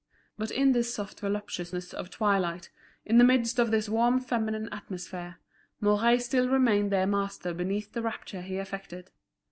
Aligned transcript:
But 0.35 0.49
in 0.49 0.71
this 0.71 0.91
soft 0.91 1.19
voluptuousness 1.19 1.93
of 1.93 2.09
twilight, 2.09 2.71
in 3.05 3.19
the 3.19 3.23
midst 3.23 3.59
of 3.59 3.69
this 3.69 3.87
warm 3.87 4.19
feminine 4.19 4.67
atmosphere, 4.71 5.35
Mouret 5.79 6.17
still 6.23 6.49
remained 6.49 6.91
their 6.91 7.05
master 7.05 7.53
beneath 7.53 7.93
the 7.93 8.01
rapture 8.01 8.41
he 8.41 8.57
affected. 8.57 9.11